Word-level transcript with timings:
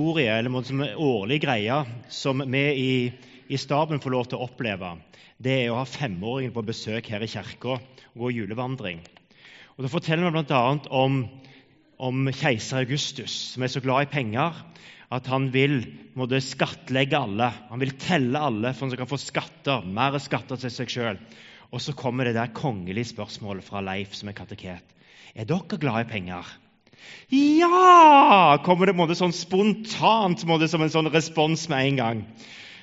historie, 0.00 0.32
eller 0.32 0.72
en 0.72 0.96
årlig 0.96 1.42
greie 1.42 1.74
som 2.08 2.40
vi 2.40 2.60
i, 2.72 2.92
i 3.52 3.58
staben 3.60 4.00
får 4.00 4.12
lov 4.14 4.28
til 4.30 4.38
å 4.38 4.46
oppleve, 4.46 4.94
det 5.36 5.52
er 5.52 5.72
å 5.72 5.76
ha 5.76 5.84
femåringen 5.84 6.54
på 6.54 6.64
besøk 6.64 7.10
her 7.12 7.20
i 7.20 7.28
kirka 7.28 7.76
og 7.76 8.22
gå 8.22 8.30
julevandring. 8.32 9.02
Og 9.76 9.84
Da 9.84 9.90
forteller 9.92 10.32
vi 10.32 10.40
bl.a. 10.40 10.62
om, 10.88 11.18
om 12.00 12.32
keiser 12.32 12.80
Augustus, 12.80 13.34
som 13.52 13.62
er 13.62 13.72
så 13.72 13.82
glad 13.84 14.06
i 14.06 14.10
penger 14.14 14.62
at 15.12 15.28
han 15.28 15.50
vil 15.52 15.82
måtte 16.16 16.40
skattlegge 16.40 17.20
alle. 17.20 17.50
Han 17.68 17.84
vil 17.84 17.92
telle 18.00 18.40
alle 18.40 18.72
for 18.72 18.88
han 18.88 19.02
kan 19.02 19.10
få 19.10 19.20
skatter, 19.20 19.84
mer 19.84 20.16
skatter 20.16 20.60
til 20.64 20.72
seg 20.72 20.96
sjøl. 20.96 21.20
Og 21.76 21.84
så 21.84 21.92
kommer 21.92 22.24
det 22.24 22.38
der 22.38 22.56
kongelige 22.56 23.12
spørsmålet 23.12 23.68
fra 23.68 23.84
Leif, 23.84 24.16
som 24.16 24.32
er 24.32 24.38
kateket. 24.38 24.96
Er 25.36 25.44
dere 25.44 25.80
glad 25.80 26.06
i 26.06 26.12
penger? 26.16 26.56
Ja! 27.30 28.58
kommer 28.64 28.90
det 28.90 28.96
måte, 28.98 29.16
sånn 29.18 29.34
spontant 29.34 30.42
måte, 30.48 30.68
som 30.70 30.82
en 30.82 30.92
sånn 30.92 31.10
respons 31.12 31.68
med 31.70 31.86
en 31.86 32.00
gang. 32.00 32.24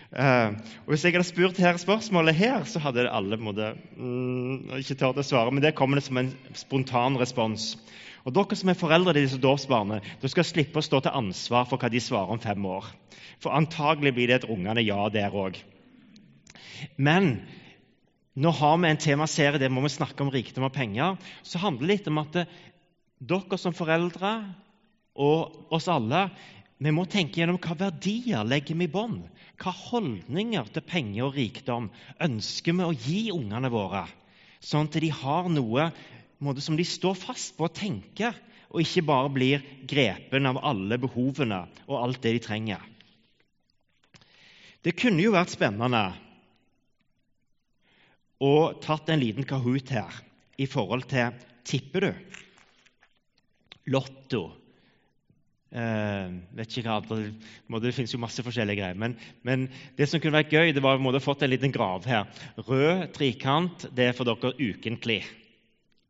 Uh, 0.07 0.55
og 0.85 0.93
Hvis 0.93 1.03
jeg 1.03 1.17
hadde 1.17 1.27
spurt 1.27 1.59
her 1.59 1.79
spørsmålet 1.81 2.37
her, 2.37 2.61
så 2.63 2.79
hadde 2.79 3.09
alle 3.11 3.39
måte, 3.41 3.73
mm, 3.97 4.77
ikke 4.79 4.95
turt 4.95 5.19
å 5.19 5.25
svare. 5.25 5.51
Men 5.51 5.65
det 5.65 5.75
kommer 5.75 5.99
det 5.99 6.07
som 6.07 6.19
en 6.21 6.31
spontan 6.55 7.19
respons. 7.19 7.73
Og 8.27 8.33
Dere 8.35 8.57
som 8.59 8.71
er 8.71 8.79
foreldre 8.79 9.13
til 9.15 9.27
disse 9.27 9.41
dåpsbarna, 9.43 9.99
skal 10.23 10.47
slippe 10.47 10.79
å 10.79 10.85
stå 10.85 11.03
til 11.03 11.15
ansvar 11.15 11.67
for 11.67 11.79
hva 11.79 11.91
de 11.91 12.01
svarer 12.03 12.33
om 12.33 12.41
fem 12.43 12.65
år. 12.67 12.87
For 13.43 13.55
antagelig 13.55 14.15
blir 14.15 14.31
det 14.31 14.41
et 14.41 14.47
rungende 14.49 14.83
ja 14.83 15.05
der 15.13 15.35
òg. 15.35 15.59
Men 16.97 17.37
nå 18.37 18.51
har 18.53 18.75
vi 18.77 18.89
en 18.89 18.99
temaserie 19.01 19.59
der 19.61 19.71
må 19.73 19.81
vi 19.85 19.93
snakke 19.93 20.23
om 20.23 20.31
rikdom 20.33 20.67
og 20.67 20.75
penger. 20.75 21.15
Så 21.43 21.61
handler 21.61 21.87
det 21.87 21.93
litt 21.93 22.09
om 22.11 22.19
at 22.21 22.41
dere 23.17 23.57
som 23.59 23.75
foreldre 23.75 24.31
og 25.17 25.73
oss 25.73 25.89
alle 25.89 26.27
vi 26.77 26.93
må 26.93 27.07
tenke 27.09 27.41
gjennom 27.41 27.57
hva 27.57 27.73
verdier 27.79 28.45
legger 28.45 28.77
vi 28.77 28.85
i 28.85 28.91
bånd. 28.91 29.23
Hva 29.57 29.71
holdninger 29.73 30.67
til 30.69 30.85
penger 30.85 31.25
og 31.25 31.39
rikdom 31.39 31.87
ønsker 32.21 32.75
vi 32.77 32.85
å 32.85 32.93
gi 32.93 33.21
ungene 33.33 33.71
våre, 33.73 34.03
sånn 34.61 34.85
at 34.85 34.99
de 35.01 35.09
har 35.09 35.49
noe 35.49 35.87
som 36.61 36.77
de 36.77 36.85
står 36.85 37.17
fast 37.17 37.55
på 37.57 37.65
å 37.65 37.73
tenke, 37.73 38.29
og 38.69 38.83
ikke 38.83 39.05
bare 39.07 39.33
blir 39.33 39.65
grepen 39.89 40.45
av 40.45 40.59
alle 40.61 40.99
behovene 41.01 41.63
og 41.87 41.97
alt 41.97 42.21
det 42.21 42.35
de 42.35 42.43
trenger. 42.45 42.83
Det 44.85 44.93
kunne 44.99 45.23
jo 45.23 45.33
vært 45.33 45.55
spennende 45.55 46.03
å 48.37 48.53
tatt 48.83 49.09
en 49.09 49.23
liten 49.23 49.47
Kahoot 49.49 49.89
her 49.95 50.21
i 50.61 50.67
forhold 50.69 51.09
til 51.09 51.33
Tipper 51.67 52.05
du? 52.05 52.11
Lotto? 53.91 54.45
Eh, 55.67 56.27
vet 56.55 56.77
ikke 56.79 56.87
hva, 56.87 57.01
det, 57.19 57.79
det 57.83 57.91
finnes 57.95 58.13
jo 58.13 58.21
masse 58.21 58.43
forskjellige 58.43 58.79
greier. 58.79 58.99
Men, 58.99 59.17
men, 59.47 59.67
det 59.97 60.07
som 60.07 60.21
kunne 60.23 60.39
vært 60.39 60.53
gøy, 60.55 60.71
det 60.75 60.83
var 60.83 61.01
å 61.01 61.23
få 61.23 61.35
en 61.41 61.51
liten 61.51 61.73
grav 61.75 62.07
her. 62.07 62.29
Rød 62.67 63.09
trikant 63.17 63.89
det 63.95 64.09
er 64.09 64.15
for 64.17 64.27
dere 64.29 64.55
ukentlig. 64.55 65.21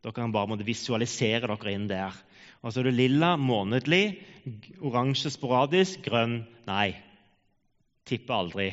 Dere 0.06 0.14
kan 0.16 0.34
bare 0.36 0.52
måtte 0.52 0.68
visualisere 0.68 1.50
dere 1.50 1.74
inn 1.74 1.90
der. 1.90 2.16
Og 2.62 2.74
så 2.74 2.82
er 2.82 2.90
det 2.90 2.98
lilla 2.98 3.36
månedlig, 3.38 4.20
oransje 4.82 5.32
sporadisk, 5.34 6.06
grønn 6.06 6.40
nei. 6.70 6.92
Tipper 8.08 8.38
aldri. 8.38 8.70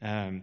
Um, 0.00 0.40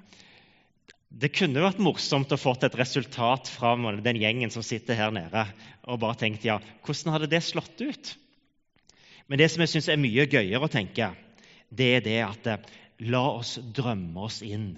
det 1.13 1.29
kunne 1.35 1.61
vært 1.61 1.81
morsomt 1.83 2.31
å 2.33 2.39
fått 2.41 2.65
et 2.65 2.77
resultat 2.79 3.51
fra 3.53 3.75
den 4.01 4.21
gjengen 4.21 4.53
som 4.53 4.65
sitter 4.65 4.97
her 4.97 5.13
nede, 5.13 5.45
og 5.85 6.01
bare 6.01 6.17
tenkt 6.23 6.47
ja, 6.47 6.57
hvordan 6.85 7.13
hadde 7.13 7.29
det 7.31 7.43
slått 7.45 7.83
ut? 7.83 8.15
Men 9.29 9.39
det 9.39 9.51
som 9.53 9.61
jeg 9.63 9.75
syns 9.75 9.91
er 9.93 10.01
mye 10.01 10.25
gøyere 10.25 10.65
å 10.65 10.71
tenke, 10.71 11.13
det 11.69 11.91
er 11.99 12.07
det 12.07 12.17
at 12.25 12.71
la 13.05 13.27
oss 13.37 13.59
drømme 13.75 14.25
oss 14.25 14.41
inn 14.45 14.73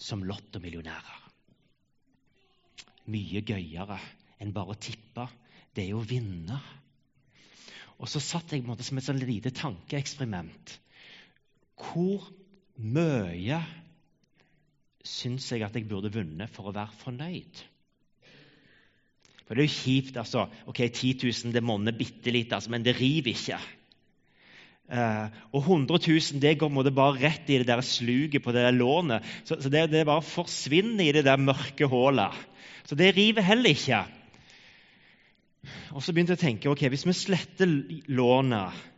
som 0.00 0.24
lottomillionærer 0.26 1.24
mye 3.10 3.42
gøyere 3.44 3.98
enn 4.42 4.52
bare 4.54 4.74
å 4.74 4.80
tippe. 4.80 5.26
Det 5.74 5.84
er 5.84 5.92
jo 5.92 6.02
å 6.02 6.08
vinne. 6.08 6.58
Og 7.98 8.10
så 8.10 8.20
satt 8.22 8.52
jeg 8.52 8.62
på 8.62 8.68
en 8.68 8.74
måte 8.74 8.86
som 8.86 8.98
et 8.98 9.06
sånn 9.06 9.22
lite 9.22 9.52
tankeeksperiment. 9.54 10.76
Hvor 11.78 12.26
mye 12.80 13.60
syns 15.04 15.50
jeg 15.52 15.62
at 15.64 15.76
jeg 15.76 15.88
burde 15.88 16.12
vunnet 16.12 16.50
for 16.52 16.70
å 16.70 16.74
være 16.74 16.96
fornøyd? 17.02 17.62
For 19.44 19.52
det 19.52 19.64
er 19.64 19.68
jo 19.68 19.76
kjipt, 19.76 20.16
altså. 20.16 20.46
Ok, 20.70 20.80
10 20.88 21.18
000 21.20 21.52
det 21.54 21.62
monner 21.64 21.96
bitte 21.96 22.32
litt, 22.32 22.52
altså, 22.56 22.72
men 22.72 22.84
det 22.86 22.96
river 22.96 23.34
ikke. 23.34 23.60
Uh, 24.84 25.32
og 25.56 25.62
100 25.64 25.96
000 25.96 26.40
det 26.42 26.58
går 26.60 26.90
bare 26.92 27.16
rett 27.16 27.48
i 27.48 27.56
det 27.60 27.68
der 27.70 27.80
sluket 27.80 28.44
på 28.44 28.52
det 28.52 28.64
der 28.66 28.76
lånet. 28.76 29.24
Så, 29.44 29.56
så 29.60 29.72
det, 29.72 29.86
det, 29.92 30.04
bare 30.08 30.24
forsvinner 30.24 31.04
i 31.04 31.12
det 31.16 31.24
der 31.24 31.40
mørke 31.40 31.88
hullet. 31.88 32.36
Så 32.84 32.96
det 32.96 33.14
river 33.16 33.44
heller 33.44 33.72
ikke. 33.72 34.02
Og 35.96 36.02
så 36.04 36.12
begynte 36.12 36.34
jeg 36.34 36.40
å 36.40 36.44
tenke 36.44 36.72
ok, 36.72 36.88
hvis 36.92 37.06
vi 37.08 37.16
sletter 37.16 37.70
lånet 38.12 38.90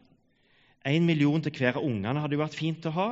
Én 0.87 1.03
million 1.03 1.43
til 1.43 1.50
hver 1.50 1.81
av 1.81 1.83
ungene 1.83 2.21
hadde 2.22 2.37
jo 2.37 2.45
vært 2.45 2.55
fint 2.55 2.84
å 2.87 2.93
ha. 2.95 3.06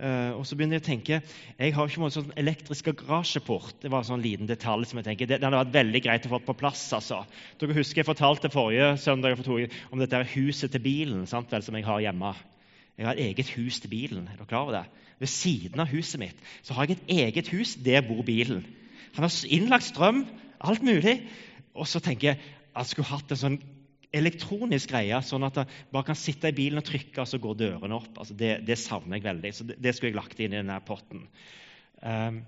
Uh, 0.00 0.32
og 0.38 0.46
så 0.48 0.56
begynner 0.56 0.78
jeg 0.78 0.80
å 0.80 0.86
tenke 0.86 1.16
jeg 1.20 1.72
har 1.76 1.90
ikke 1.90 2.00
noen 2.00 2.12
sånn 2.14 2.30
elektrisk 2.40 2.86
garasjeport. 3.02 3.74
Det 3.82 3.90
var 3.92 4.00
en 4.00 4.08
sånn 4.08 4.22
liten 4.24 4.48
detalj 4.48 4.88
som 4.88 5.00
jeg 5.00 5.10
tenker, 5.10 5.28
det, 5.28 5.40
det 5.42 5.44
hadde 5.44 5.58
vært 5.60 5.74
veldig 5.74 6.00
greit 6.06 6.28
å 6.28 6.30
få 6.32 6.38
på 6.46 6.54
plass. 6.62 6.86
altså. 6.96 7.18
Dere 7.60 7.76
husker 7.76 8.00
Jeg 8.00 8.08
fortalte 8.08 8.52
forrige 8.52 8.94
søndag 9.02 9.36
om 9.44 10.00
dette 10.00 10.22
huset 10.32 10.72
til 10.72 10.84
bilen 10.84 11.26
sant 11.28 11.52
vel, 11.52 11.66
som 11.66 11.76
jeg 11.76 11.84
har 11.84 12.00
hjemme. 12.06 12.32
Jeg 12.96 13.08
har 13.08 13.20
et 13.20 13.28
eget 13.28 13.52
hus 13.58 13.82
til 13.84 13.92
bilen. 13.92 14.24
Er 14.28 14.40
dere 14.40 14.48
klar 14.48 14.64
over 14.64 14.78
det? 14.78 14.86
Ved 15.20 15.28
siden 15.28 15.84
av 15.84 15.92
huset 15.92 16.20
mitt 16.22 16.40
så 16.64 16.78
har 16.78 16.88
jeg 16.88 16.96
et 16.96 17.12
eget 17.26 17.52
hus. 17.52 17.74
Der 17.84 18.00
bor 18.06 18.24
bilen. 18.24 18.64
Han 19.18 19.26
har 19.26 19.36
innlagt 19.52 19.90
strøm, 19.90 20.24
alt 20.64 20.86
mulig. 20.86 21.18
Og 21.76 21.88
så 21.88 22.00
tenker 22.00 22.32
jeg 22.32 22.40
at 22.72 22.86
jeg 22.86 22.94
skulle 22.94 23.12
hatt 23.12 23.36
en 23.36 23.42
sånn 23.42 23.60
elektronisk 24.14 24.90
greie, 24.90 25.18
sånn 25.22 25.46
at 25.46 25.60
jeg 25.60 25.86
bare 25.94 26.08
kan 26.08 26.18
sitte 26.18 26.50
i 26.50 26.56
bilen 26.56 26.80
og 26.80 26.86
trykke, 26.86 27.22
og 27.22 27.28
så 27.30 27.38
går 27.42 27.58
dørene 27.60 27.96
opp. 27.96 28.12
Altså 28.18 28.34
det, 28.38 28.52
det, 28.66 28.78
savner 28.80 29.18
jeg 29.18 29.26
veldig. 29.26 29.52
Så 29.54 29.66
det, 29.68 29.78
det, 29.82 29.94
skulle 29.94 30.10
jeg 30.10 30.18
lagt 30.18 30.40
inn 30.42 30.54
i 30.54 30.58
denne 30.58 30.78
potten. 30.86 31.26
Um, 32.02 32.40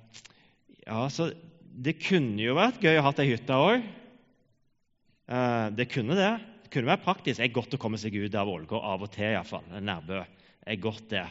ja, 0.82 1.02
så 1.12 1.30
Det 1.72 1.94
kunne 2.02 2.42
jo 2.42 2.56
vært 2.58 2.82
gøy 2.82 2.98
å 2.98 3.04
ha 3.06 3.12
ei 3.22 3.28
hytte 3.30 3.58
òg. 3.58 3.84
Uh, 5.30 5.36
eh, 5.36 5.66
det 5.78 5.86
kunne 5.92 6.18
det. 6.18 6.32
Det 6.64 6.72
kunne 6.74 6.90
vært 6.90 7.06
praktisk. 7.06 7.38
Det 7.38 7.46
er 7.46 7.54
godt 7.54 7.78
å 7.78 7.80
komme 7.80 8.00
seg 8.00 8.16
ut 8.18 8.34
av 8.38 8.50
Ålgård 8.50 8.88
av 8.92 9.06
og 9.06 9.12
til, 9.14 9.30
iallfall. 9.30 9.70
Nærbø 9.78 10.18
er 10.20 10.82
godt, 10.82 11.06
det. 11.14 11.26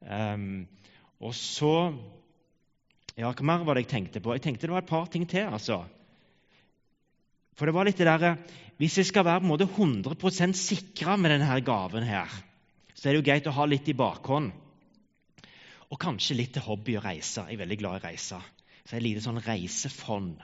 Um, 0.00 0.64
og 1.20 1.32
så 1.36 1.74
ja, 3.16 3.30
Hva 3.30 3.44
mer 3.48 3.62
var 3.64 3.76
det 3.76 3.86
jeg 3.86 3.94
tenkte 3.94 4.20
på? 4.20 4.34
Jeg 4.36 4.44
tenkte 4.44 4.68
det 4.68 4.74
var 4.74 4.84
et 4.84 4.90
par 4.90 5.06
ting 5.12 5.24
til. 5.28 5.46
altså. 5.48 5.84
For 7.56 7.68
det 7.68 7.74
var 7.76 7.88
litt 7.88 7.98
det 8.00 8.08
der, 8.08 8.36
Hvis 8.76 8.98
jeg 8.98 9.08
skal 9.08 9.24
være 9.24 9.40
på 9.40 9.46
en 9.46 9.52
måte 9.54 9.66
100% 9.66 10.52
sikra 10.52 11.16
med 11.16 11.32
denne 11.32 11.60
gaven, 11.64 12.04
her, 12.04 12.28
så 12.92 13.08
er 13.08 13.14
det 13.14 13.20
jo 13.22 13.24
greit 13.30 13.46
å 13.48 13.54
ha 13.56 13.64
litt 13.64 13.88
i 13.88 13.96
bakhånd. 13.96 14.50
Og 15.88 16.00
kanskje 16.00 16.36
litt 16.36 16.52
til 16.52 16.66
hobby 16.66 16.98
og 16.98 17.06
reise. 17.06 17.46
Jeg 17.46 17.56
er 17.56 17.62
veldig 17.62 17.78
glad 17.80 17.96
i 17.96 18.02
å 18.02 18.04
reise. 18.04 18.40
Så 18.84 18.98
et 18.98 19.02
lite 19.02 19.22
sånn 19.24 19.40
reisefond. 19.40 20.36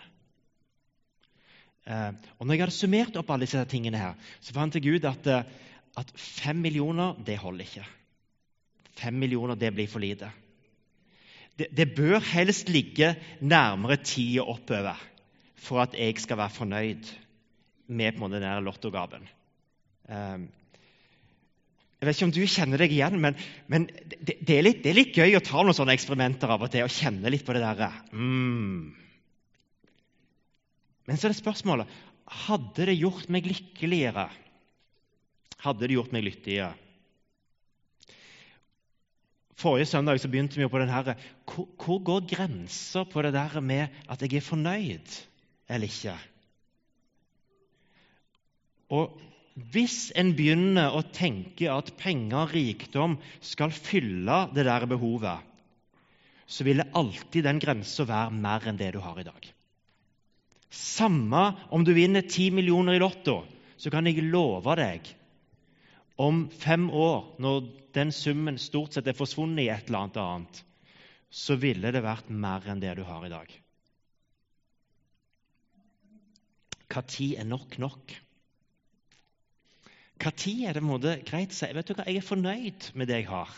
Eh, 1.85 2.11
og 2.39 2.47
når 2.47 2.55
jeg 2.55 2.63
hadde 2.63 2.77
summert 2.79 3.19
opp 3.21 3.35
alle 3.35 3.45
disse 3.45 3.67
tingene, 3.69 4.01
her, 4.01 4.33
så 4.41 4.57
fant 4.57 4.79
jeg 4.79 4.97
ut 4.97 5.05
at, 5.13 5.27
eh, 5.27 5.45
at 6.01 6.15
fem 6.17 6.57
millioner 6.57 7.19
det 7.21 7.37
holder 7.43 7.69
ikke. 7.69 7.85
Fem 8.97 9.19
millioner 9.21 9.61
det 9.61 9.75
blir 9.77 9.91
for 9.91 10.01
lite 10.01 10.33
det, 11.59 11.69
det 11.77 11.95
bør 11.97 12.23
helst 12.33 12.71
ligge 12.73 13.15
nærmere 13.41 13.99
ti 14.05 14.25
og 14.41 14.55
oppover 14.57 15.01
for 15.63 15.85
at 15.85 15.95
jeg 15.99 16.19
skal 16.23 16.41
være 16.41 16.57
fornøyd 16.57 17.13
med 17.93 18.19
på 18.19 18.29
den 18.33 18.49
lottogaven. 18.65 19.29
Um, 20.09 20.49
jeg 22.03 22.09
vet 22.09 22.19
ikke 22.19 22.27
om 22.27 22.35
du 22.35 22.43
kjenner 22.51 22.83
deg 22.83 22.93
igjen, 22.97 23.15
men, 23.23 23.37
men 23.71 23.85
det, 23.87 24.41
det, 24.43 24.57
er 24.57 24.65
litt, 24.67 24.81
det, 24.83 24.91
er 24.91 24.99
litt, 24.99 25.15
gøy 25.15 25.37
å 25.39 25.45
ta 25.45 25.63
noen 25.63 25.77
sånne 25.77 25.95
eksperimenter 25.95 26.51
av 26.51 26.65
og 26.67 26.73
til 26.73 26.83
og 26.83 26.91
kjenne 26.91 27.31
litt 27.31 27.45
på 27.47 27.55
det 27.55 27.63
derre 27.63 27.93
mm. 28.11 28.81
Men 31.07 31.19
så 31.19 31.29
er 31.29 31.35
det 31.35 31.39
spørsmålet 31.39 32.01
hadde 32.47 32.87
det 32.89 32.95
gjort 32.97 33.27
meg 33.35 33.47
lykkeligere. 33.51 34.29
Hadde 35.63 35.87
det 35.87 35.97
gjort 35.97 36.15
meg 36.15 36.25
lyttigere? 36.27 36.73
Forrige 39.59 39.91
søndag 39.91 40.19
så 40.19 40.31
begynte 40.31 40.59
vi 40.59 40.67
på 40.71 40.81
den 40.81 40.91
her, 40.91 41.13
hvor, 41.47 41.69
hvor 41.79 42.01
går 42.03 42.25
grensa 42.31 43.05
på 43.07 43.23
det 43.23 43.35
der 43.37 43.61
med 43.63 43.95
at 44.11 44.23
jeg 44.25 44.41
er 44.41 44.47
fornøyd 44.47 45.19
eller 45.73 45.89
ikke? 45.89 46.15
Og 48.93 49.17
hvis 49.73 50.11
en 50.19 50.33
begynner 50.37 50.95
å 50.97 51.05
tenke 51.15 51.69
at 51.73 51.93
penger 52.01 52.45
og 52.45 52.55
rikdom 52.57 53.17
skal 53.45 53.73
fylle 53.73 54.47
det 54.53 54.67
der 54.69 54.87
behovet, 54.89 55.49
så 56.47 56.67
vil 56.67 56.83
det 56.83 56.93
alltid 56.99 57.47
den 57.47 57.61
grensa 57.63 58.05
være 58.09 58.37
mer 58.37 58.69
enn 58.69 58.81
det 58.81 58.91
du 58.95 59.01
har 59.05 59.21
i 59.21 59.27
dag. 59.27 59.47
Samme 60.73 61.45
om 61.73 61.85
du 61.85 61.93
vinner 61.97 62.25
ti 62.25 62.51
millioner 62.53 62.97
i 62.97 63.01
Lotto, 63.01 63.43
så 63.77 63.93
kan 63.93 64.09
jeg 64.09 64.25
love 64.25 64.77
deg 64.79 65.09
om 66.21 66.45
fem 66.53 66.89
år, 66.93 67.33
når 67.41 67.65
den 67.97 68.13
summen 68.15 68.61
stort 68.61 68.97
sett 68.97 69.09
er 69.09 69.17
forsvunnet 69.17 69.65
i 69.65 69.73
et 69.73 69.89
eller 69.89 70.13
annet 70.21 70.63
så 71.33 71.57
ville 71.57 71.91
det 71.95 72.05
vært 72.05 72.29
mer 72.29 72.67
enn 72.69 72.81
det 72.83 72.93
du 72.99 73.07
har 73.09 73.25
i 73.25 73.33
dag. 73.33 73.49
Når 76.93 77.41
er 77.41 77.49
nok 77.49 77.79
nok? 77.79 78.15
Når 80.23 80.69
er 80.69 80.77
det 80.77 80.83
måte, 80.85 81.19
greit 81.27 81.55
å 81.55 81.57
si 81.57 81.71
vet 81.75 81.89
du 81.89 81.95
hva, 81.97 82.07
jeg 82.07 82.21
er 82.21 82.27
fornøyd 82.27 82.93
med 82.95 83.09
det 83.11 83.23
jeg 83.23 83.31
har? 83.31 83.51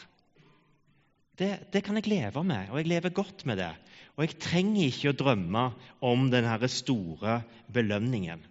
Det, 1.35 1.51
det, 1.75 1.83
kan 1.83 1.99
jeg 1.99 2.07
leve 2.07 2.45
med, 2.47 2.71
og 2.71 2.79
jeg 2.79 2.89
lever 2.93 3.11
godt 3.11 3.43
med 3.47 3.59
det. 3.59 3.73
Og 4.15 4.23
jeg 4.23 4.39
trenger 4.39 4.87
ikke 4.87 5.11
å 5.11 5.19
drømme 5.19 5.65
om 6.07 6.29
denne 6.31 6.71
store 6.71 7.41
belønningen. 7.75 8.45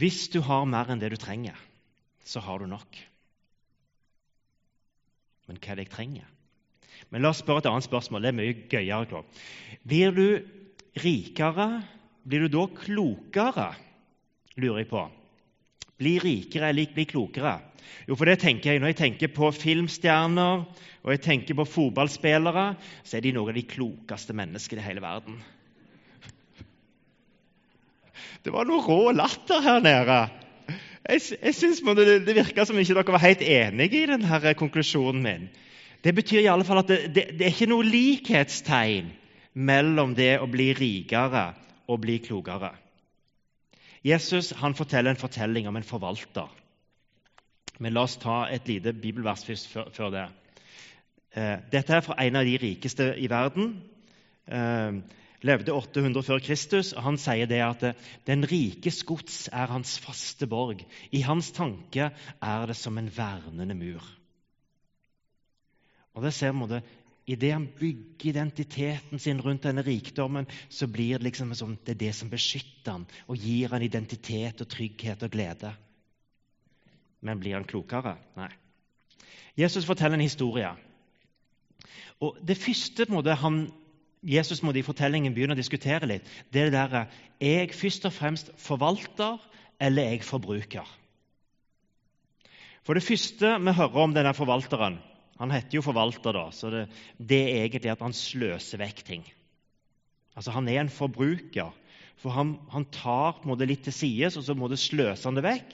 Hvis 0.00 0.30
du 0.32 0.40
har 0.40 0.64
mer 0.64 0.88
enn 0.88 1.02
det 1.02 1.12
du 1.12 1.18
trenger, 1.20 1.58
så 2.24 2.40
har 2.40 2.62
du 2.62 2.70
nok. 2.70 2.96
Men 5.44 5.58
hva 5.60 5.74
er 5.74 5.80
det 5.80 5.90
jeg 5.90 5.92
trenger? 5.92 6.30
Men 7.10 7.24
La 7.24 7.34
oss 7.34 7.42
spørre 7.42 7.64
et 7.64 7.68
annet 7.68 7.84
spørsmål. 7.84 8.24
Det 8.24 8.30
er 8.30 8.38
mye 8.38 8.56
gøyere. 8.70 9.22
Blir 9.84 10.16
du 10.16 10.26
rikere? 10.98 11.82
Blir 12.22 12.46
du 12.46 12.52
da 12.52 12.66
klokere? 12.74 13.70
Lurer 14.60 14.82
jeg 14.82 14.90
på. 14.90 15.04
Bli 16.00 16.18
rikere 16.22 16.70
eller 16.72 16.94
bli 16.94 17.06
klokere? 17.08 17.58
Jo, 18.06 18.16
for 18.16 18.28
det 18.28 18.40
tenker 18.42 18.72
jeg 18.72 18.80
Når 18.80 18.92
jeg 18.92 19.00
tenker 19.00 19.32
på 19.34 19.50
filmstjerner 19.54 20.64
og 21.00 21.14
jeg 21.14 21.22
tenker 21.24 21.56
på 21.56 21.64
fotballspillere, 21.64 22.74
så 23.04 23.16
er 23.16 23.24
de 23.24 23.32
noen 23.32 23.54
av 23.54 23.56
de 23.56 23.64
klokeste 23.64 24.34
menneskene 24.36 24.82
i 24.82 24.84
hele 24.84 25.00
verden. 25.00 25.38
Det 28.44 28.52
var 28.52 28.68
noe 28.68 28.84
rå 28.84 29.14
latter 29.16 29.64
her 29.64 29.80
nede. 29.80 30.18
Jeg, 31.08 31.22
jeg 31.40 31.54
synes 31.56 31.80
det, 31.96 32.18
det 32.26 32.36
virka 32.36 32.66
som 32.68 32.76
ikke 32.76 32.98
dere 32.98 33.16
var 33.16 33.24
helt 33.24 33.40
enige 33.40 34.02
i 34.02 34.10
denne 34.12 34.52
konklusjonen 34.60 35.24
min. 35.24 35.48
Det 36.04 36.12
betyr 36.16 36.44
i 36.44 36.52
alle 36.52 36.68
fall 36.68 36.82
at 36.82 36.92
det, 36.92 37.00
det, 37.16 37.24
det 37.38 37.46
er 37.48 37.54
ikke 37.54 37.72
noe 37.72 37.88
likhetstegn 37.88 39.08
mellom 39.54 40.14
det 40.14 40.38
å 40.40 40.48
bli 40.50 40.70
rikere 40.76 41.50
og 41.90 42.00
bli 42.04 42.18
klokere. 42.22 42.72
Jesus 44.06 44.52
han 44.56 44.74
forteller 44.74 45.12
en 45.12 45.20
fortelling 45.20 45.68
om 45.68 45.76
en 45.76 45.86
forvalter. 45.86 46.48
Men 47.80 47.94
la 47.96 48.04
oss 48.04 48.18
ta 48.20 48.44
et 48.52 48.68
lite 48.68 48.92
bibelvers 48.92 49.44
først 49.44 49.72
før 49.96 50.12
det. 50.12 50.26
Eh, 51.36 51.56
dette 51.72 51.96
er 51.96 52.04
fra 52.04 52.16
en 52.20 52.36
av 52.36 52.44
de 52.44 52.56
rikeste 52.60 53.12
i 53.18 53.28
verden. 53.30 53.74
Eh, 54.46 55.00
levde 55.42 55.72
800 55.72 56.22
før 56.22 56.40
Kristus. 56.44 56.92
og 56.92 57.02
Han 57.02 57.18
sier 57.18 57.46
det 57.46 57.60
at 57.64 57.84
den 58.26 58.44
rikes 58.44 59.02
gods 59.04 59.48
er 59.52 59.72
hans 59.72 59.98
faste 59.98 60.46
borg. 60.46 60.84
I 61.12 61.20
hans 61.20 61.52
tanke 61.52 62.10
er 62.42 62.66
det 62.66 62.76
som 62.76 62.98
en 62.98 63.10
vernende 63.16 63.74
mur. 63.74 64.04
Og 66.14 66.24
det 66.24 66.34
ser 66.34 66.52
vi 66.52 66.80
Idet 67.26 67.52
han 67.52 67.68
bygger 67.78 68.30
identiteten 68.30 69.18
sin 69.18 69.40
rundt 69.40 69.62
denne 69.62 69.82
rikdommen, 69.86 70.46
så 70.68 70.86
blir 70.86 71.18
det 71.18 71.28
liksom 71.28 71.54
som 71.54 71.76
det 71.76 71.94
er 71.94 72.00
det 72.06 72.14
som 72.14 72.30
beskytter 72.30 72.92
han 72.92 73.06
og 73.28 73.36
gir 73.36 73.68
han 73.68 73.82
identitet 73.82 74.60
og 74.60 74.68
trygghet 74.68 75.22
og 75.22 75.30
glede. 75.30 75.72
Men 77.20 77.40
blir 77.40 77.54
han 77.54 77.68
klokere? 77.68 78.16
Nei. 78.36 78.48
Jesus 79.58 79.84
forteller 79.84 80.16
en 80.16 80.24
historie. 80.24 80.70
Og 82.20 82.38
Det 82.46 82.56
første 82.56 83.06
måte, 83.08 83.34
han 83.34 83.68
Jesus 84.22 84.62
må 84.62 84.72
i 84.76 84.84
fortellingen 84.84 85.32
begynne 85.32 85.54
å 85.56 85.60
diskutere 85.60 86.08
litt, 86.08 86.26
det 86.52 86.60
er 86.60 86.70
det 86.70 86.72
der 86.76 86.96
Er 87.40 87.60
jeg 87.62 87.74
først 87.74 88.04
og 88.04 88.12
fremst 88.12 88.50
forvalter, 88.56 89.38
eller 89.80 90.02
er 90.02 90.10
jeg 90.10 90.24
forbruker? 90.24 90.84
For 92.84 92.94
det 92.94 93.02
første 93.02 93.54
vi 93.60 93.72
hører 93.72 94.02
om 94.02 94.12
denne 94.14 94.34
forvalteren 94.34 94.98
Han 95.40 95.52
heter 95.54 95.78
jo 95.78 95.84
forvalter, 95.84 96.36
da, 96.36 96.46
så 96.52 96.70
det, 96.72 96.86
det 97.16 97.40
er 97.48 97.62
egentlig 97.64 97.94
at 97.94 98.02
han 98.04 98.16
sløser 98.16 98.82
vekk 98.82 99.04
ting. 99.06 99.22
Altså, 100.36 100.52
Han 100.52 100.68
er 100.68 100.82
en 100.82 100.92
forbruker. 100.92 101.72
For 102.20 102.34
han, 102.36 102.58
han 102.68 102.84
tar 102.92 103.38
på 103.38 103.46
en 103.46 103.54
måte 103.54 103.68
litt 103.68 103.86
til 103.86 103.94
side, 103.96 104.28
og 104.36 104.44
så 104.44 104.76
sløser 104.76 105.30
han 105.30 105.38
det 105.38 105.46
vekk. 105.46 105.70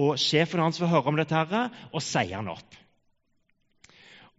Og 0.00 0.14
Sjefen 0.20 0.62
hans 0.64 0.80
får 0.80 0.88
høre 0.88 1.12
om 1.12 1.18
dette 1.20 1.36
her, 1.36 1.74
og 1.92 2.00
sier 2.00 2.38
han 2.38 2.48
opp. 2.48 2.78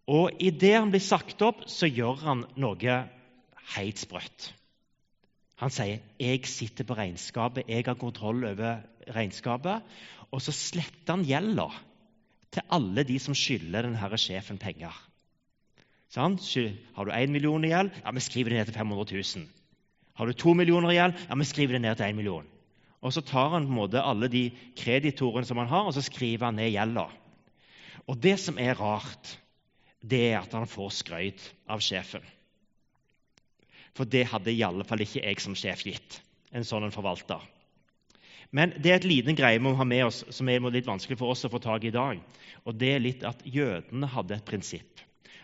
Og 0.09 0.41
Idet 0.41 0.73
han 0.79 0.89
blir 0.91 1.03
sagt 1.03 1.45
opp, 1.45 1.61
så 1.69 1.87
gjør 1.87 2.25
han 2.25 2.43
noe 2.59 2.97
helt 3.75 4.01
sprøtt. 4.01 4.49
Han 5.61 5.69
sier 5.71 6.01
'jeg 6.19 6.45
sitter 6.49 6.83
på 6.83 6.97
regnskapet, 6.97 7.69
jeg 7.69 7.85
har 7.85 7.95
kontroll 7.95 8.43
over 8.43 8.81
regnskapet'. 9.07 9.81
Og 10.31 10.41
så 10.41 10.51
sletter 10.51 11.13
han 11.13 11.23
gjelda 11.23 11.69
til 12.53 12.65
alle 12.73 13.03
de 13.07 13.17
som 13.21 13.35
skylder 13.37 13.87
denne 13.87 14.21
sjefen 14.21 14.59
penger. 14.61 14.93
Sånn? 16.13 16.37
Har 16.93 17.09
du 17.09 17.11
én 17.11 17.33
million 17.33 17.63
i 17.65 17.71
gjeld? 17.71 17.93
Ja, 18.03 18.11
vi 18.13 18.21
skriver 18.21 18.53
det 18.53 18.59
ned 18.59 18.69
til 18.69 18.77
500 18.77 19.17
000. 19.17 19.47
Har 20.13 20.29
du 20.29 20.33
to 20.37 20.53
millioner 20.53 20.93
i 20.93 20.99
gjeld? 20.99 21.17
Ja, 21.25 21.37
vi 21.41 21.47
skriver 21.49 21.77
det 21.77 21.81
ned 21.87 21.97
til 21.97 22.05
én 22.05 22.19
million. 22.19 22.49
Og 23.03 23.15
så 23.15 23.23
tar 23.25 23.49
han 23.55 23.65
på 23.65 23.73
en 23.73 23.79
måte 23.79 24.03
alle 24.03 24.29
de 24.31 24.45
kreditorene 24.79 25.47
som 25.47 25.59
han 25.59 25.71
har, 25.71 25.89
og 25.89 25.95
så 25.95 26.03
skriver 26.05 26.47
han 26.47 26.59
ned 26.61 26.69
gjelda. 26.71 27.07
Og 28.07 28.19
det 28.21 28.37
som 28.39 28.59
er 28.61 28.77
rart, 28.79 29.33
det 30.03 30.21
er 30.29 30.37
at 30.41 30.53
han 30.53 30.69
får 30.69 30.93
skryt 31.01 31.49
av 31.71 31.81
sjefen. 31.83 32.23
For 33.97 34.09
det 34.09 34.27
hadde 34.31 34.53
i 34.53 34.63
alle 34.65 34.85
fall 34.87 35.03
ikke 35.03 35.23
jeg 35.23 35.41
som 35.41 35.57
sjef 35.57 35.83
gitt. 35.87 36.21
En 36.53 36.65
sånn 36.67 36.93
forvalter. 36.93 37.41
Men 38.51 38.73
det 38.81 38.91
er 38.91 38.99
et 38.99 39.07
liten 39.07 39.37
greie 39.37 39.59
vi 39.59 39.63
må 39.65 39.73
ha 39.77 39.85
med 39.87 40.05
oss 40.07 40.23
som 40.33 40.49
er 40.49 40.63
litt 40.73 40.89
vanskelig 40.89 41.17
for 41.19 41.33
oss 41.33 41.45
å 41.47 41.51
få 41.53 41.61
tak 41.63 41.85
i 41.85 41.91
i 41.91 41.95
dag. 41.95 42.19
Og 42.65 42.77
det 42.79 42.91
er 42.95 43.03
litt 43.03 43.25
at 43.27 43.43
Jødene 43.45 44.09
hadde 44.09 44.37
et 44.37 44.45
prinsipp. 44.47 45.03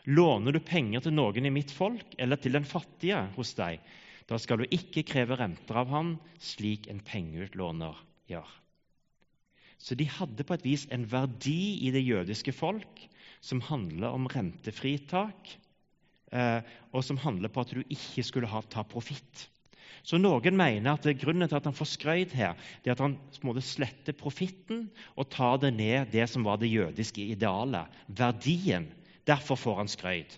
Låner 0.10 0.56
du 0.56 0.60
penger 0.64 1.06
til 1.06 1.16
noen 1.16 1.46
i 1.46 1.54
mitt 1.54 1.72
folk 1.72 2.16
eller 2.18 2.40
til 2.42 2.56
den 2.58 2.68
fattige 2.68 3.26
hos 3.36 3.54
deg, 3.58 3.80
da 4.30 4.38
skal 4.38 4.62
du 4.62 4.74
ikke 4.74 5.06
kreve 5.10 5.38
renter 5.40 5.80
av 5.82 5.90
han, 5.90 6.16
slik 6.38 6.88
en 6.90 7.02
pengeutlåner 7.02 7.98
gjør. 8.30 8.50
Så 9.80 9.96
de 9.98 10.06
hadde 10.12 10.46
på 10.46 10.54
et 10.54 10.66
vis 10.66 10.86
en 10.94 11.06
verdi 11.10 11.88
i 11.88 11.94
det 11.96 12.04
jødiske 12.04 12.54
folk 12.54 13.06
som 13.42 13.64
handler 13.70 14.14
om 14.14 14.28
rentefritak 14.30 15.58
Eh, 16.30 16.62
og 16.94 17.02
som 17.06 17.18
handler 17.18 17.50
på 17.50 17.64
at 17.64 17.72
du 17.74 17.82
ikke 17.82 18.24
skulle 18.26 18.50
ha, 18.50 18.62
ta 18.70 18.84
profitt. 18.86 19.48
Så 20.04 20.20
noen 20.20 20.58
mener 20.58 20.96
at 20.96 21.08
grunnen 21.22 21.50
til 21.50 21.58
at 21.60 21.68
han 21.68 21.76
får 21.76 21.92
skrøyd 21.94 22.36
her, 22.38 22.60
det 22.84 22.92
er 22.92 22.98
at 22.98 23.04
han 23.04 23.18
måte, 23.46 23.64
sletter 23.66 24.16
profitten 24.18 24.88
og 25.16 25.30
tar 25.34 25.60
det 25.64 25.74
ned 25.76 26.14
det 26.14 26.28
som 26.32 26.46
var 26.48 26.60
det 26.62 26.72
jødiske 26.72 27.26
idealet, 27.36 27.90
verdien. 28.08 28.88
Derfor 29.28 29.60
får 29.60 29.84
han 29.84 29.92
skrøyd. 29.92 30.38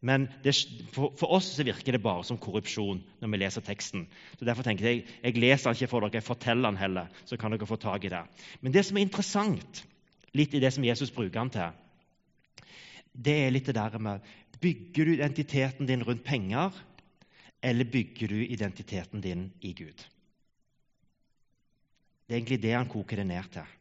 Men 0.00 0.30
det, 0.44 0.54
for, 0.94 1.12
for, 1.18 1.28
oss 1.36 1.50
så 1.58 1.64
virker 1.66 1.92
det 1.92 2.00
bare 2.00 2.24
som 2.24 2.38
korrupsjon 2.40 3.02
når 3.20 3.32
vi 3.32 3.40
leser 3.42 3.64
teksten. 3.64 4.06
Så 4.38 4.48
derfor 4.48 4.64
tenker 4.64 4.86
Jeg 4.88 5.04
jeg 5.20 5.36
leser 5.36 5.76
ikke 5.76 5.90
for 5.92 6.00
dere, 6.00 6.16
jeg 6.16 6.24
forteller 6.24 6.70
den 6.70 6.80
heller, 6.80 7.10
så 7.28 7.36
kan 7.36 7.52
dere 7.52 7.68
få 7.68 7.76
tak 7.76 8.04
i 8.04 8.12
det. 8.12 8.22
Men 8.60 8.72
det 8.72 8.86
som 8.86 8.96
er 8.96 9.04
interessant, 9.04 9.84
litt 10.32 10.54
i 10.54 10.62
det 10.62 10.72
som 10.72 10.84
Jesus 10.84 11.12
bruker 11.12 11.38
han 11.38 11.52
til, 11.52 11.76
det 13.12 13.36
er 13.44 13.52
litt 13.52 13.66
det 13.66 13.74
der 13.76 13.98
med 13.98 14.20
Bygger 14.60 15.06
du 15.08 15.14
identiteten 15.14 15.86
din 15.88 16.02
rundt 16.04 16.20
penger, 16.24 16.74
eller 17.60 17.84
bygger 17.84 18.28
du 18.28 18.40
identiteten 18.46 19.20
din 19.20 19.50
i 19.60 19.72
Gud? 19.72 20.06
Det 22.26 22.34
er 22.34 22.40
egentlig 22.40 22.62
det 22.62 22.74
han 22.76 22.88
koker 22.88 23.20
det 23.20 23.26
ned 23.26 23.48
til. 23.52 23.76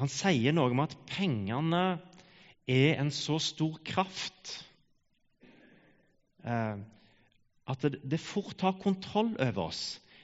Han 0.00 0.08
sier 0.08 0.54
noe 0.56 0.72
om 0.72 0.80
at 0.80 0.96
pengene 1.10 1.82
er 2.70 3.00
en 3.02 3.10
så 3.12 3.36
stor 3.42 3.76
kraft 3.84 4.54
eh, 6.40 6.80
at 7.70 7.84
det 7.84 8.20
fort 8.22 8.56
tar 8.62 8.78
kontroll 8.80 9.34
over 9.36 9.66
oss 9.68 9.82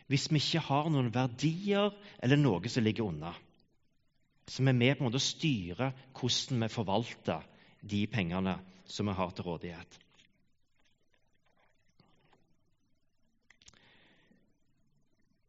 hvis 0.09 0.29
vi 0.31 0.41
ikke 0.41 0.63
har 0.69 0.89
noen 0.91 1.11
verdier 1.15 1.91
eller 2.23 2.41
noe 2.41 2.71
som 2.71 2.87
ligger 2.87 3.11
unna. 3.11 3.35
Som 4.49 4.71
er 4.71 4.79
med 4.79 4.95
på 4.95 5.03
en 5.03 5.09
måte 5.09 5.19
å 5.19 5.27
styre 5.27 5.91
hvordan 6.15 6.63
vi 6.63 6.73
forvalter 6.73 7.47
de 7.83 8.05
pengene 8.11 8.55
som 8.87 9.11
vi 9.11 9.17
har 9.19 9.35
til 9.35 9.49
rådighet. 9.49 9.99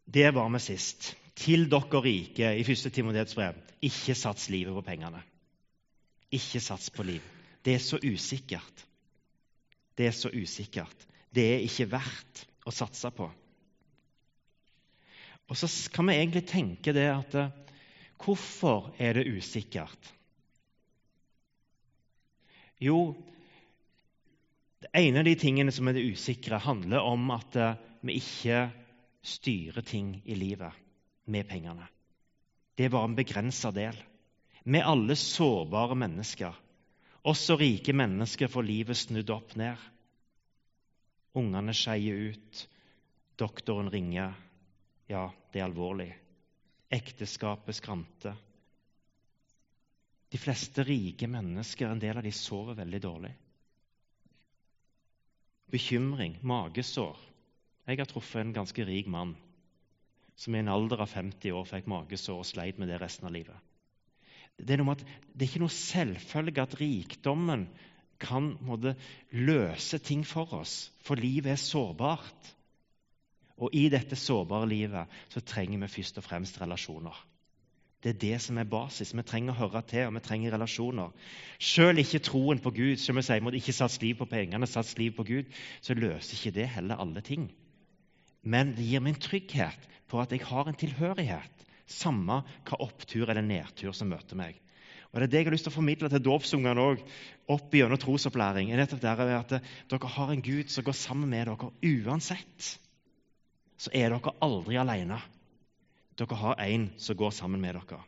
Det 0.08 0.32
var 0.32 0.50
vi 0.50 0.60
sist. 0.64 1.16
Til 1.38 1.68
dere 1.70 2.02
rike 2.02 2.54
i 2.58 2.64
1. 2.64 2.88
Timoteus 2.96 3.36
brev 3.38 3.58
ikke 3.84 4.16
sats 4.18 4.48
livet 4.50 4.74
på 4.74 4.86
pengene. 4.88 5.20
Ikke 6.34 6.62
sats 6.64 6.90
på 6.90 7.04
liv. 7.06 7.24
Det 7.62 7.76
er 7.76 7.84
så 7.84 8.00
usikkert. 8.02 8.86
Det 9.98 10.08
er 10.08 10.16
så 10.16 10.32
usikkert. 10.34 11.06
Det 11.30 11.44
er 11.44 11.66
ikke 11.66 11.90
verdt 11.92 12.46
å 12.66 12.74
satse 12.74 13.12
på. 13.14 13.28
Og 15.48 15.60
så 15.60 15.70
kan 15.94 16.08
vi 16.10 16.18
egentlig 16.18 16.48
tenke 16.50 16.94
det 16.96 17.08
at 17.12 17.36
eh, 17.40 17.56
Hvorfor 18.18 18.96
er 18.98 19.14
det 19.14 19.28
usikkert? 19.30 20.08
Jo, 22.82 23.14
en 24.90 25.20
av 25.22 25.28
de 25.28 25.36
tingene 25.38 25.70
som 25.74 25.86
er 25.86 25.94
det 25.94 26.08
usikre, 26.16 26.58
handler 26.58 27.06
om 27.06 27.30
at 27.36 27.60
eh, 27.62 27.78
vi 28.02 28.18
ikke 28.18 28.64
styrer 29.28 29.84
ting 29.86 30.22
i 30.26 30.36
livet. 30.36 30.74
med 31.28 31.44
pengene. 31.44 31.84
Det 32.78 32.86
er 32.86 32.92
bare 32.94 33.10
en 33.10 33.18
begrensa 33.18 33.68
del. 33.76 33.98
Er 34.64 34.86
alle 34.88 35.16
sårbare 35.20 35.96
mennesker. 36.00 36.56
Også 37.28 37.58
rike 37.60 37.92
mennesker 37.92 38.48
får 38.48 38.64
livet 38.64 38.96
snudd 38.96 39.30
opp 39.36 39.56
ned. 39.60 39.76
Ungene 41.36 41.76
skeier 41.76 42.32
ut. 42.32 42.62
Doktoren 43.36 43.92
ringer. 43.92 44.38
Ja, 45.12 45.28
det 45.52 45.60
er 45.60 45.68
alvorlig. 45.68 46.14
Ekteskapet 46.88 47.76
skranter. 47.76 48.38
De 50.32 50.40
fleste 50.40 50.84
rike 50.84 51.28
mennesker, 51.28 51.92
en 51.92 52.00
del 52.00 52.20
av 52.20 52.24
de 52.24 52.32
sover 52.36 52.80
veldig 52.80 53.02
dårlig. 53.04 53.34
Bekymring, 55.72 56.40
magesår. 56.42 57.20
Jeg 57.88 58.02
har 58.02 58.10
truffet 58.10 58.42
en 58.42 58.56
ganske 58.56 58.84
rik 58.84 59.08
mann 59.08 59.36
som 60.38 60.56
i 60.56 60.60
en 60.60 60.70
alder 60.70 61.02
av 61.02 61.10
50 61.10 61.56
år 61.56 61.68
fikk 61.70 61.88
magesår 61.90 62.42
og 62.44 62.48
sleit 62.48 62.80
med 62.82 62.92
det 62.92 63.00
resten 63.02 63.30
av 63.30 63.34
livet. 63.34 63.56
Det 64.58 64.74
er, 64.74 64.82
noe 64.82 64.90
med 64.90 65.00
at 65.00 65.06
det 65.34 65.46
er 65.46 65.50
ikke 65.52 65.62
noe 65.64 65.74
selvfølge 65.74 66.64
at 66.66 66.76
rikdommen 66.82 67.68
kan 68.22 68.56
måtte, 68.66 68.96
løse 69.32 70.00
ting 70.02 70.24
for 70.26 70.54
oss, 70.58 70.90
for 71.06 71.20
livet 71.22 71.54
er 71.54 71.62
sårbart. 71.62 72.54
Og 73.58 73.74
i 73.74 73.88
dette 73.90 74.18
sårbare 74.18 74.68
livet 74.70 75.18
så 75.34 75.42
trenger 75.42 75.82
vi 75.86 75.94
først 75.98 76.20
og 76.20 76.26
fremst 76.26 76.60
relasjoner. 76.62 77.16
Det 78.04 78.12
er 78.14 78.20
det 78.22 78.42
som 78.42 78.58
er 78.62 78.70
basis. 78.70 79.14
Vi 79.18 79.24
trenger 79.26 79.56
å 79.56 79.62
høre 79.64 79.82
til, 79.90 80.06
og 80.06 80.14
vi 80.18 80.22
trenger 80.26 80.54
relasjoner. 80.54 81.14
Selv 81.58 82.02
ikke 82.04 82.22
troen 82.28 82.62
på 82.62 82.74
Gud, 82.76 83.00
som 83.02 83.18
vi 83.18 83.24
sier, 83.26 83.42
må 83.42 83.54
ikke 83.58 83.74
sats 83.74 83.98
liv 84.04 84.20
på 84.20 84.28
pengene, 84.30 84.70
sats 84.70 84.94
liv 85.00 85.16
på 85.18 85.26
Gud, 85.26 85.50
så 85.82 85.98
løser 85.98 86.38
ikke 86.38 86.54
det 86.60 86.68
heller 86.76 87.02
alle 87.02 87.26
ting. 87.26 87.48
Men 88.48 88.72
det 88.78 88.86
gir 88.88 89.04
meg 89.04 89.18
en 89.18 89.26
trygghet 89.28 89.88
på 90.08 90.22
at 90.22 90.32
jeg 90.32 90.46
har 90.48 90.70
en 90.70 90.78
tilhørighet, 90.80 91.66
samme 91.88 92.42
hva 92.68 92.80
opptur 92.84 93.28
eller 93.28 93.44
nedtur 93.44 93.96
som 93.96 94.10
møter 94.12 94.40
meg. 94.40 94.56
Og 95.12 95.20
Det 95.20 95.26
er 95.28 95.32
det 95.32 95.40
jeg 95.40 95.48
har 95.48 95.56
lyst 95.56 95.66
til 95.68 95.74
å 95.74 95.78
formidle 95.78 96.10
til 96.12 96.24
dåpsungene 96.24 96.84
òg, 96.84 97.04
opp 97.52 97.74
gjennom 97.74 98.00
trosopplæring. 98.00 98.72
er 98.72 98.82
nettopp 98.84 99.02
der 99.02 99.22
at 99.38 99.56
Dere 99.90 100.12
har 100.16 100.32
en 100.32 100.44
Gud 100.44 100.70
som 100.70 100.84
går 100.84 100.94
sammen 100.94 101.30
med 101.30 101.48
dere 101.48 101.72
uansett. 101.82 102.68
Så 103.78 103.92
er 103.94 104.12
dere 104.12 104.36
aldri 104.42 104.78
alene. 104.78 105.20
Dere 106.18 106.36
har 106.36 106.60
en 106.60 106.90
som 106.98 107.16
går 107.16 107.32
sammen 107.32 107.62
med 107.62 107.76
dere. 107.80 108.00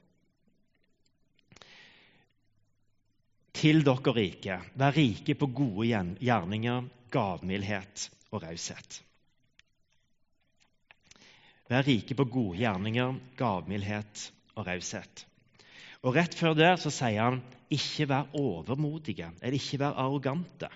Til 3.53 3.83
dere 3.83 4.15
rike, 4.15 4.61
vær 4.75 4.95
rike 4.95 5.35
på 5.35 5.51
gode 5.51 5.87
gjerninger, 6.19 6.89
gavmildhet 7.11 8.09
og 8.31 8.43
raushet. 8.43 9.03
Vær 11.69 11.85
rike 11.85 12.15
på 12.17 12.25
gode 12.25 12.57
gjerninger, 12.63 13.17
gavmildhet 13.37 14.29
og 14.55 14.65
raushet. 14.67 15.25
Og 16.01 16.15
Rett 16.15 16.33
før 16.33 16.55
der 16.57 16.79
så 16.81 16.91
sier 16.93 17.27
han 17.27 17.41
ikke 17.69 18.07
vær 18.09 18.29
overmodige 18.37 19.27
eller 19.41 19.57
ikke 19.57 19.81
vær 19.81 19.97
arrogante. 20.01 20.69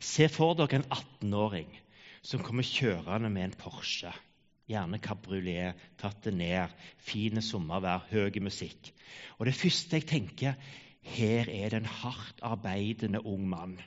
Se 0.00 0.28
for 0.32 0.56
dere 0.58 0.80
en 0.80 0.90
18-åring 0.92 1.70
som 2.22 2.42
kommer 2.44 2.66
kjørende 2.66 3.30
med 3.32 3.48
en 3.48 3.56
Porsche. 3.56 4.12
Gjerne 4.70 5.00
kabriolet, 5.02 5.78
tatt 5.98 6.20
det 6.24 6.34
ned, 6.36 6.74
fine 7.02 7.42
sommervær, 7.42 8.04
høy 8.12 8.36
musikk. 8.44 8.92
Og 9.38 9.46
Det 9.46 9.56
første 9.56 9.96
jeg 9.96 10.06
tenker, 10.06 10.54
her 11.02 11.48
er 11.48 11.72
det 11.72 11.80
en 11.80 11.88
hardt 11.88 12.42
arbeidende 12.42 13.24
ung 13.26 13.48
mann. 13.48 13.78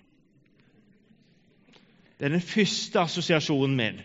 Det 2.18 2.26
er 2.26 2.36
den 2.36 2.42
første 2.42 3.00
assosiasjonen 3.00 3.78
min. 3.78 4.02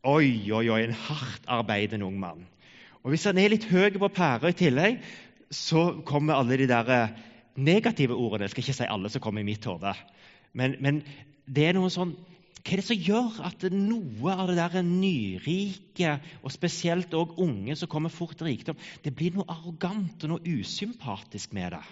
Oi, 0.00 0.48
oi, 0.48 0.64
oi, 0.72 0.84
en 0.86 0.96
hardt 0.96 1.48
arbeidende 1.52 2.06
ung 2.06 2.16
mann. 2.20 2.46
Og 3.04 3.12
Hvis 3.12 3.26
han 3.28 3.38
er 3.40 3.52
litt 3.52 3.66
høy 3.68 3.98
på 4.00 4.08
pæra 4.08 4.48
i 4.48 4.56
tillegg, 4.56 5.00
så 5.52 6.00
kommer 6.08 6.38
alle 6.38 6.56
de 6.56 6.68
der 6.70 6.92
eh, 6.94 7.18
negative 7.60 8.16
ordene. 8.16 8.46
Jeg 8.46 8.54
skal 8.54 8.64
ikke 8.64 8.76
si 8.78 8.88
alle 8.88 9.10
som 9.12 9.20
kommer 9.20 9.44
i 9.44 9.48
mitt 9.48 9.66
hode. 9.68 9.92
Men, 10.56 10.76
men, 10.80 11.02
det 11.44 11.66
er 11.68 11.76
noe 11.76 11.90
sånn 11.92 12.14
Hva 12.60 12.74
er 12.74 12.80
det 12.80 12.84
som 12.86 13.02
gjør 13.08 13.36
at 13.48 13.64
noe 13.72 14.32
av 14.34 14.50
det 14.50 14.56
der 14.58 14.82
nyrike, 14.84 16.14
og 16.44 16.52
spesielt 16.52 17.14
òg 17.16 17.38
unge 17.40 17.76
som 17.76 17.88
kommer 17.88 18.12
fort 18.12 18.36
til 18.36 18.50
rikdom, 18.50 18.76
det 19.04 19.14
blir 19.16 19.32
noe 19.36 19.48
arrogant 19.48 20.24
og 20.24 20.32
noe 20.34 20.56
usympatisk 20.60 21.54
med 21.56 21.72
det? 21.76 21.84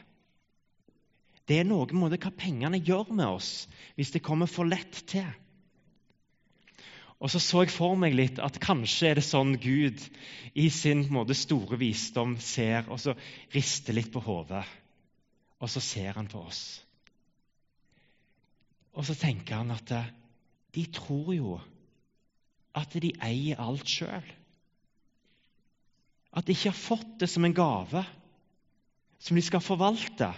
Det 1.49 1.61
er 1.61 1.69
noe 1.69 1.89
med 1.97 2.19
hva 2.21 2.33
pengene 2.37 2.81
gjør 2.85 3.13
med 3.17 3.27
oss 3.27 3.53
hvis 3.97 4.13
det 4.13 4.25
kommer 4.25 4.49
for 4.49 4.69
lett 4.69 5.01
til. 5.09 5.29
Og 7.19 7.31
så 7.33 7.41
så 7.43 7.65
jeg 7.65 7.75
for 7.75 7.99
meg 7.99 8.15
litt 8.15 8.39
at 8.39 8.61
kanskje 8.63 9.09
er 9.11 9.19
det 9.19 9.27
sånn 9.27 9.57
Gud 9.59 10.03
i 10.55 10.69
sin 10.71 11.07
måte, 11.11 11.35
store 11.35 11.79
visdom 11.81 12.37
ser, 12.43 12.87
og 12.87 13.01
så 13.03 13.17
rister 13.55 13.97
litt 13.97 14.13
på 14.15 14.23
hodet. 14.23 14.63
Og 15.59 15.71
så 15.71 15.83
ser 15.83 16.15
han 16.15 16.31
på 16.31 16.45
oss. 16.47 16.63
Og 18.95 19.07
så 19.07 19.17
tenker 19.19 19.59
han 19.59 19.75
at 19.75 19.91
eh, 19.95 20.13
de 20.75 20.85
tror 20.95 21.33
jo 21.35 21.57
at 22.79 22.95
de 23.03 23.11
eier 23.25 23.59
alt 23.63 23.91
sjøl. 23.91 24.27
At 26.39 26.47
de 26.47 26.55
ikke 26.55 26.71
har 26.71 26.79
fått 26.79 27.19
det 27.23 27.31
som 27.31 27.47
en 27.47 27.57
gave 27.57 28.05
som 29.19 29.39
de 29.39 29.43
skal 29.43 29.63
forvalte. 29.65 30.31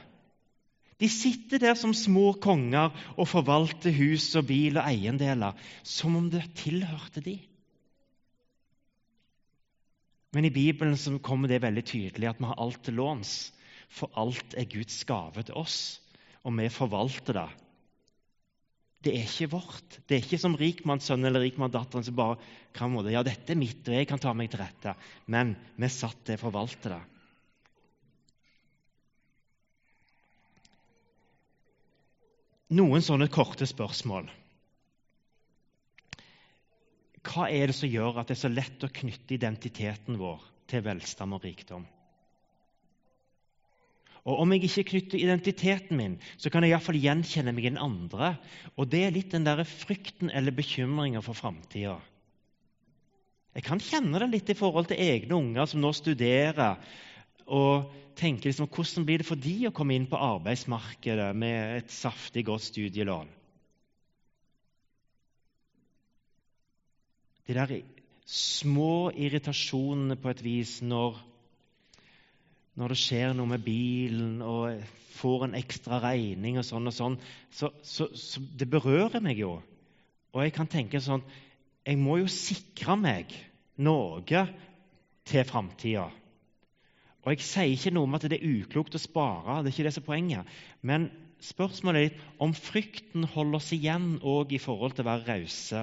De 1.01 1.09
sitter 1.09 1.63
der 1.63 1.77
som 1.79 1.95
små 1.97 2.35
konger 2.43 2.93
og 3.17 3.29
forvalter 3.31 3.95
hus 3.97 4.29
og 4.37 4.51
bil 4.51 4.77
og 4.77 4.85
eiendeler 4.85 5.57
som 5.87 6.19
om 6.19 6.27
det 6.33 6.45
tilhørte 6.61 7.23
de. 7.25 7.39
Men 10.37 10.47
i 10.47 10.53
Bibelen 10.55 10.99
så 11.01 11.17
kommer 11.19 11.51
det 11.51 11.63
veldig 11.65 11.83
tydelig 11.89 12.29
at 12.31 12.39
vi 12.39 12.47
har 12.51 12.61
alt 12.63 12.85
til 12.87 13.01
låns. 13.01 13.33
For 13.91 14.13
alt 14.21 14.55
er 14.55 14.69
Guds 14.71 15.01
gave 15.09 15.43
til 15.43 15.57
oss, 15.59 15.99
og 16.47 16.55
vi 16.55 16.69
forvalter 16.71 17.41
det. 17.41 17.49
Det 19.01 19.15
er 19.17 19.25
ikke 19.25 19.55
vårt. 19.57 19.97
Det 20.07 20.15
er 20.15 20.23
ikke 20.23 20.39
som 20.39 20.55
rikmannssønnen 20.61 21.27
eller 21.27 21.43
rikmannsdatteren 21.47 22.05
som 22.07 22.19
bare 22.19 22.37
kan 22.77 22.93
måte, 22.93 23.11
ja, 23.11 23.25
dette 23.27 23.55
er 23.55 23.59
mitt, 23.59 23.81
og 23.89 23.97
jeg 23.97 24.07
kan 24.07 24.21
ta 24.21 24.35
meg 24.37 24.53
til 24.53 24.61
rette. 24.61 24.93
Men 25.33 25.57
vi 25.81 25.89
satt 25.91 26.21
til 26.29 26.37
å 26.37 26.43
forvalte 26.45 26.93
det. 26.93 27.01
Noen 32.77 33.03
sånne 33.03 33.29
korte 33.33 33.67
spørsmål. 33.69 34.29
Hva 37.27 37.49
er 37.53 37.69
det 37.69 37.77
som 37.77 37.91
gjør 37.91 38.21
at 38.21 38.31
det 38.31 38.39
er 38.39 38.45
så 38.47 38.51
lett 38.53 38.85
å 38.87 38.93
knytte 39.01 39.37
identiteten 39.37 40.19
vår 40.21 40.45
til 40.71 40.85
velstand 40.87 41.37
og 41.37 41.45
rikdom? 41.45 41.85
Og 44.29 44.43
Om 44.43 44.53
jeg 44.53 44.67
ikke 44.69 44.89
knytter 44.91 45.23
identiteten 45.23 45.97
min, 45.97 46.19
så 46.37 46.53
kan 46.53 46.65
jeg 46.65 46.75
iallfall 46.75 46.99
gjenkjenne 47.01 47.55
meg 47.57 47.67
i 47.67 47.71
den 47.73 47.81
andre. 47.81 48.35
Og 48.77 48.89
det 48.93 49.01
er 49.07 49.15
litt 49.15 49.33
den 49.33 49.47
der 49.47 49.63
frykten 49.65 50.29
eller 50.29 50.53
bekymringa 50.53 51.23
for 51.25 51.37
framtida. 51.37 51.97
Jeg 53.57 53.65
kan 53.67 53.81
kjenne 53.83 54.21
det 54.23 54.29
litt 54.31 54.53
i 54.53 54.59
forhold 54.59 54.91
til 54.91 55.01
egne 55.01 55.39
unger 55.41 55.67
som 55.67 55.81
nå 55.83 55.91
studerer 55.97 56.77
og 57.51 57.91
tenker 58.19 58.51
liksom, 58.51 58.69
hvordan 58.71 59.07
blir 59.07 59.23
det 59.23 59.27
for 59.29 59.41
de 59.41 59.55
å 59.69 59.75
komme 59.75 59.97
inn 59.97 60.09
på 60.11 60.19
arbeidsmarkedet 60.21 61.31
med 61.37 61.81
et 61.81 61.93
saftig, 61.93 62.45
godt 62.47 62.69
studielån? 62.69 63.31
De 67.49 67.57
der 67.57 67.73
små 68.31 69.11
irritasjonene 69.11 70.15
på 70.21 70.31
et 70.31 70.43
vis 70.45 70.77
når, 70.87 71.17
når 72.79 72.95
det 72.95 73.01
skjer 73.01 73.35
noe 73.35 73.51
med 73.51 73.65
bilen 73.67 74.39
og 74.47 74.85
får 75.19 75.49
en 75.49 75.59
ekstra 75.59 75.99
regning 76.05 76.61
og 76.61 76.67
sånn 76.69 76.87
og 76.87 76.95
sånn, 76.95 77.19
så, 77.51 77.73
så, 77.83 78.07
så 78.15 78.43
det 78.57 78.71
berører 78.71 79.25
meg 79.25 79.43
jo. 79.43 79.57
Og 80.31 80.45
jeg 80.45 80.55
kan 80.55 80.71
tenke 80.71 81.01
sånn 81.03 81.25
Jeg 81.83 81.99
må 81.99 82.21
jo 82.21 82.29
sikre 82.31 82.95
meg 83.01 83.33
noe 83.81 84.21
til 85.27 85.47
framtida. 85.49 86.07
Og 87.21 87.35
Jeg 87.35 87.45
sier 87.45 87.73
ikke 87.75 87.93
noe 87.93 88.09
om 88.09 88.17
at 88.17 88.25
det 88.33 88.39
er 88.39 88.61
uklokt 88.63 88.97
å 88.97 89.01
spare, 89.01 89.59
det 89.61 89.71
er 89.71 89.75
ikke 89.75 89.89
det 89.89 89.93
som 89.97 90.05
er 90.05 90.09
poenget. 90.09 90.53
Men 90.81 91.09
spørsmålet 91.45 92.07
er 92.07 92.23
om 92.41 92.55
frykten 92.57 93.27
holder 93.35 93.59
oss 93.61 93.73
igjen 93.77 94.15
òg 94.25 94.55
i 94.57 94.61
forhold 94.63 94.97
til 94.97 95.05
å 95.05 95.11
være 95.11 95.27
rause 95.29 95.83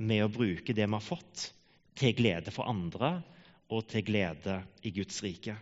med 0.00 0.22
å 0.24 0.30
bruke 0.32 0.74
det 0.76 0.86
vi 0.86 0.94
har 0.96 1.04
fått, 1.04 1.50
til 1.98 2.14
glede 2.16 2.54
for 2.54 2.70
andre 2.70 3.18
og 3.70 3.84
til 3.90 4.06
glede 4.06 4.60
i 4.86 4.92
Guds 4.94 5.18
rike. 5.24 5.56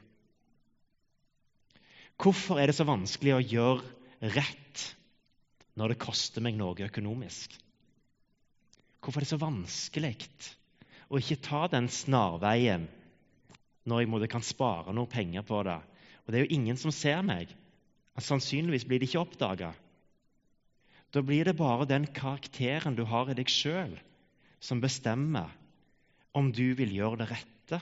Hvorfor 2.18 2.60
er 2.60 2.68
det 2.68 2.76
så 2.76 2.87
vanskelig 2.88 3.34
å 3.37 3.42
gjøre 3.42 4.30
rett 4.37 4.84
når 5.78 5.94
det 5.94 6.02
koster 6.02 6.44
meg 6.44 6.56
noe 6.58 6.87
økonomisk? 6.88 7.54
Hvorfor 8.98 9.22
er 9.22 9.26
det 9.26 9.32
så 9.32 9.40
vanskelig 9.40 10.14
å 11.08 11.20
ikke 11.20 11.40
ta 11.46 11.66
den 11.72 11.87
snarveien 11.92 12.88
når 13.88 14.02
jeg 14.02 14.11
måtte 14.12 14.30
kan 14.30 14.45
spare 14.45 14.95
noen 14.95 15.11
penger 15.11 15.45
på 15.49 15.62
det. 15.66 15.78
Og 16.25 16.33
det 16.33 16.38
er 16.38 16.47
jo 16.47 16.57
ingen 16.59 16.78
som 16.80 16.95
ser 16.95 17.23
meg. 17.25 17.52
Sannsynligvis 18.18 18.87
blir 18.88 19.00
det 19.00 19.09
ikke 19.09 19.23
oppdaga. 19.23 19.73
Da 21.14 21.23
blir 21.25 21.49
det 21.49 21.57
bare 21.57 21.87
den 21.88 22.09
karakteren 22.12 22.99
du 22.99 23.04
har 23.09 23.30
i 23.30 23.37
deg 23.38 23.49
sjøl, 23.49 23.95
som 24.61 24.83
bestemmer 24.83 25.54
om 26.37 26.50
du 26.52 26.75
vil 26.76 26.92
gjøre 26.92 27.23
det 27.23 27.30
rette 27.30 27.80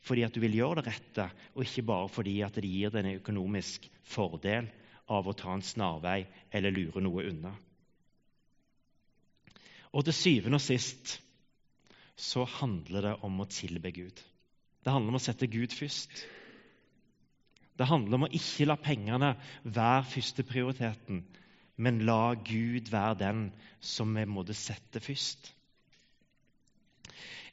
fordi 0.00 0.24
at 0.24 0.32
du 0.32 0.40
vil 0.40 0.54
gjøre 0.56 0.80
det 0.80 0.86
rette, 0.88 1.26
og 1.54 1.64
ikke 1.66 1.86
bare 1.90 2.08
fordi 2.08 2.38
at 2.44 2.56
det 2.56 2.68
gir 2.68 2.92
deg 2.92 3.04
en 3.04 3.18
økonomisk 3.18 3.84
fordel 4.08 4.70
av 5.12 5.26
å 5.28 5.34
ta 5.36 5.52
en 5.52 5.64
snarvei 5.64 6.22
eller 6.56 6.74
lure 6.74 7.02
noe 7.04 7.26
unna. 7.28 7.52
Og 9.90 10.06
til 10.06 10.16
syvende 10.16 10.60
og 10.60 10.64
sist 10.64 11.18
så 12.20 12.46
handler 12.60 13.08
det 13.08 13.14
om 13.26 13.42
å 13.42 13.48
tilbe 13.50 13.92
Gud. 13.92 14.20
Det 14.84 14.92
handler 14.92 15.12
om 15.12 15.18
å 15.18 15.22
sette 15.22 15.48
Gud 15.50 15.74
først. 15.76 16.22
Det 17.80 17.88
handler 17.88 18.18
om 18.18 18.26
å 18.26 18.32
ikke 18.36 18.68
la 18.68 18.76
pengene 18.80 19.34
være 19.64 20.08
førsteprioriteten, 20.12 21.22
men 21.80 22.02
la 22.08 22.34
Gud 22.34 22.90
være 22.92 23.20
den 23.22 23.46
som 23.80 24.12
vi 24.16 24.26
måtte 24.28 24.56
sette 24.56 25.00
først. 25.00 25.52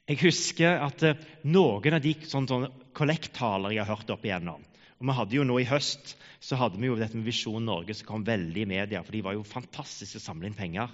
Jeg 0.07 0.21
husker 0.23 0.79
at 0.85 1.03
eh, 1.03 1.19
noen 1.47 1.97
av 1.97 2.03
de 2.03 2.13
sånne, 2.27 2.71
kollekttaler 2.95 3.75
jeg 3.75 3.83
har 3.83 3.97
hørt 3.97 4.11
opp 4.13 4.23
igjennom 4.23 4.63
og 4.97 5.05
vi 5.05 5.13
hadde 5.13 5.37
jo 5.37 5.45
nå 5.45 5.59
I 5.61 5.69
høst 5.69 6.15
så 6.41 6.57
hadde 6.57 6.79
vi 6.81 6.89
jo 6.89 6.97
dette 6.97 7.17
med 7.17 7.27
Visjon 7.27 7.65
Norge 7.65 7.93
som 7.97 8.07
kom 8.07 8.25
veldig 8.25 8.63
i 8.63 8.69
media, 8.69 9.03
for 9.05 9.13
de 9.13 9.23
var 9.25 9.35
jo 9.37 9.45
fantastiske 9.45 10.19
å 10.19 10.23
samle 10.23 10.49
inn 10.49 10.57
penger. 10.57 10.89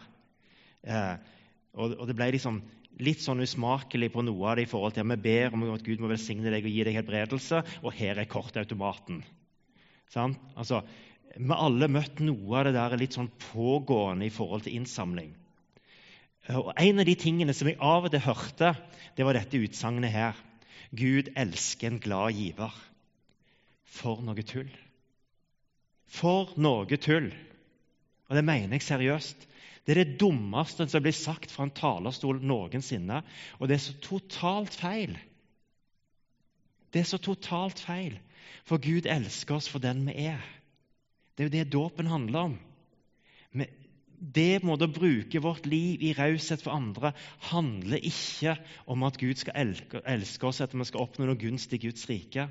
Eh, 0.84 1.16
og, 1.74 1.96
og, 1.96 2.04
det 2.10 2.16
ble 2.18 2.30
liksom 2.36 2.60
litt 3.02 3.24
sånn 3.24 3.42
usmakelig 3.42 4.12
på 4.14 4.22
noe 4.26 4.50
av 4.50 4.58
det 4.58 4.68
i 4.68 4.70
forhold 4.70 4.96
til 4.96 5.06
at 5.06 5.12
vi 5.16 5.24
ber 5.26 5.56
om 5.56 5.66
at 5.74 5.86
Gud 5.86 6.04
må 6.04 6.12
velsigne 6.12 6.52
deg 6.54 6.66
og 6.66 6.76
gi 6.76 6.84
deg 6.86 6.98
helbredelse, 7.00 7.64
og 7.82 7.96
her 7.98 8.22
er 8.22 8.30
kortautomaten. 8.30 9.24
Sånn? 10.14 10.36
Altså, 10.60 10.84
vi 11.34 11.50
har 11.50 11.64
alle 11.66 11.90
møtt 11.90 12.22
noe 12.22 12.60
av 12.60 12.68
det 12.68 12.76
der 12.76 12.98
litt 13.02 13.18
sånn 13.18 13.32
pågående 13.50 14.28
i 14.28 14.34
forhold 14.34 14.68
til 14.68 14.78
innsamling. 14.78 15.32
Og 16.54 16.74
En 16.76 17.00
av 17.00 17.08
de 17.08 17.16
tingene 17.16 17.56
som 17.56 17.70
jeg 17.70 17.80
av 17.80 18.06
og 18.06 18.12
til 18.14 18.26
hørte, 18.26 18.74
det 19.16 19.26
var 19.26 19.38
dette 19.38 19.62
utsagnet 19.64 20.12
her. 20.12 20.38
Gud 20.94 21.32
elsker 21.40 21.90
en 21.90 22.02
glad 22.04 22.36
giver. 22.38 22.74
For 23.88 24.22
noe 24.26 24.44
tull. 24.46 24.70
For 26.06 26.52
noe 26.62 27.00
tull. 27.00 27.32
Og 28.30 28.38
det 28.38 28.46
mener 28.46 28.76
jeg 28.78 28.86
seriøst. 28.86 29.48
Det 29.84 29.94
er 29.94 30.04
det 30.04 30.20
dummeste 30.22 30.88
som 30.88 31.04
blir 31.04 31.16
sagt 31.16 31.52
fra 31.52 31.68
en 31.68 31.76
talerstol 31.76 32.40
noensinne. 32.40 33.22
Og 33.60 33.68
det 33.68 33.78
er 33.78 33.84
så 33.84 33.96
totalt 34.04 34.76
feil. 34.80 35.18
Det 36.94 37.02
er 37.02 37.10
så 37.10 37.20
totalt 37.20 37.82
feil. 37.84 38.16
For 38.64 38.80
Gud 38.80 39.10
elsker 39.10 39.58
oss 39.58 39.68
for 39.72 39.84
den 39.84 40.06
vi 40.08 40.16
er. 40.30 40.44
Det 41.36 41.44
er 41.44 41.50
jo 41.50 41.56
det 41.58 41.74
dåpen 41.74 42.08
handler 42.08 42.48
om. 42.48 42.58
Det 44.24 44.64
måte 44.64 44.88
å 44.88 44.94
bruke 44.94 45.42
vårt 45.44 45.66
liv 45.68 46.04
i 46.06 46.14
raushet 46.16 46.62
for 46.64 46.72
andre 46.72 47.12
handler 47.50 48.00
ikke 48.08 48.56
om 48.88 49.04
at 49.04 49.18
Gud 49.20 49.42
skal 49.42 49.58
elske 49.60 50.48
oss, 50.48 50.62
at 50.64 50.72
vi 50.72 50.86
skal 50.88 51.04
oppnå 51.04 51.28
noe 51.28 51.40
gunst 51.40 51.74
i 51.76 51.82
Guds 51.82 52.08
rike. 52.08 52.48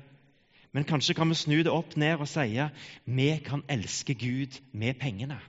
Men 0.73 0.85
kanskje 0.85 1.15
kan 1.17 1.29
vi 1.29 1.37
snu 1.37 1.55
det 1.65 1.73
opp 1.73 1.95
ned 1.97 2.21
og 2.21 2.29
si 2.29 2.45
vi 3.05 3.29
kan 3.45 3.65
elske 3.69 4.13
Gud 4.13 4.59
med 4.71 4.99
pengene. 5.01 5.39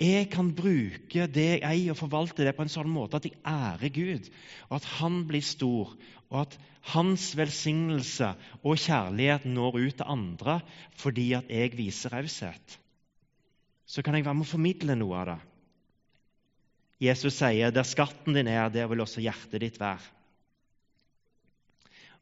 Jeg 0.00 0.30
kan 0.32 0.54
bruke 0.56 1.26
det 1.28 1.46
jeg 1.46 1.62
eier, 1.66 1.92
og 1.92 2.00
forvalte 2.00 2.46
det 2.46 2.54
på 2.56 2.64
en 2.64 2.72
sånn 2.72 2.88
måte 2.88 3.20
at 3.20 3.26
jeg 3.28 3.36
ærer 3.44 3.92
Gud, 3.92 4.30
og 4.70 4.78
at 4.80 4.90
Han 4.96 5.24
blir 5.28 5.44
stor, 5.44 5.92
og 6.30 6.38
at 6.46 6.58
Hans 6.94 7.34
velsignelse 7.36 8.32
og 8.62 8.80
kjærlighet 8.80 9.44
når 9.44 9.76
ut 9.76 9.98
til 9.98 10.08
andre 10.08 10.60
fordi 10.96 11.34
at 11.36 11.50
jeg 11.52 11.76
viser 11.76 12.16
raushet 12.16 12.80
så 13.90 14.04
kan 14.06 14.14
jeg 14.14 14.26
være 14.26 14.38
med 14.38 14.46
å 14.46 14.52
formidle 14.52 14.94
noe 14.98 15.18
av 15.18 15.28
det. 15.32 15.38
Jesus 17.08 17.38
sier, 17.40 17.72
'Der 17.72 17.88
skatten 17.88 18.36
din 18.36 18.46
er, 18.46 18.68
der 18.70 18.86
vil 18.86 19.00
også 19.00 19.22
hjertet 19.24 19.60
ditt 19.60 19.80
være'. 19.80 20.10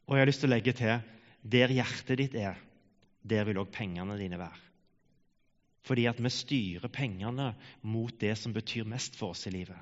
Og 0.07 0.15
jeg 0.15 0.21
har 0.21 0.29
lyst 0.31 0.41
til 0.41 0.49
å 0.49 0.55
legge 0.55 0.73
til, 0.73 1.01
'Der 1.43 1.75
hjertet 1.75 2.17
ditt 2.17 2.35
er, 2.35 2.55
der 3.21 3.45
vil 3.45 3.59
òg 3.61 3.69
pengene 3.71 4.17
dine 4.17 4.39
være'. 4.39 4.68
Fordi 5.89 6.05
at 6.05 6.19
vi 6.21 6.29
styrer 6.29 6.91
pengene 6.93 7.53
mot 7.81 8.13
det 8.21 8.35
som 8.37 8.53
betyr 8.53 8.85
mest 8.85 9.15
for 9.17 9.33
oss 9.33 9.47
i 9.49 9.53
livet. 9.55 9.79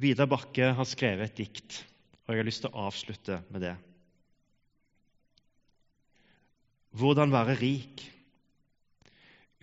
Vidar 0.00 0.26
Bakke 0.26 0.70
har 0.74 0.88
skrevet 0.88 1.28
et 1.28 1.42
dikt, 1.44 1.76
og 2.24 2.32
jeg 2.32 2.40
har 2.40 2.48
lyst 2.48 2.64
til 2.64 2.72
å 2.72 2.86
avslutte 2.88 3.38
med 3.52 3.62
det. 3.66 3.74
Hvordan 6.94 7.34
være 7.34 7.58
rik 7.60 8.02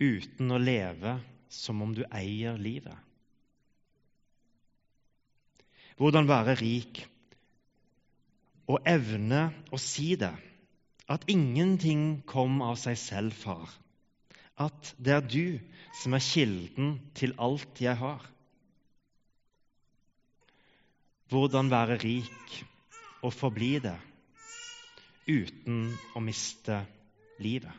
uten 0.02 0.52
å 0.52 0.60
leve 0.62 1.16
som 1.52 1.82
om 1.84 1.92
du 1.96 2.04
eier 2.06 2.58
livet? 2.60 2.96
Hvordan 5.98 6.30
være 6.30 6.56
rik 6.60 7.02
og 8.70 8.80
evne 8.88 9.48
å 9.74 9.80
si 9.80 10.14
det, 10.18 10.32
at 11.10 11.24
ingenting 11.30 12.22
kom 12.28 12.60
av 12.62 12.76
seg 12.80 12.98
selv, 12.98 13.34
far. 13.34 13.70
At 14.60 14.92
det 14.98 15.14
er 15.16 15.26
du 15.26 15.46
som 15.94 16.14
er 16.14 16.24
kilden 16.24 16.94
til 17.18 17.34
alt 17.42 17.80
jeg 17.82 17.96
har. 17.98 18.22
Hvordan 21.32 21.70
være 21.72 21.98
rik 22.02 22.58
og 23.24 23.32
forbli 23.32 23.78
det 23.82 23.96
uten 25.30 25.96
å 26.12 26.20
miste 26.20 26.82
livet. 27.40 27.72